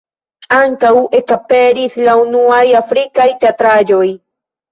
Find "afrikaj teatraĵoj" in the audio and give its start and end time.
2.81-4.09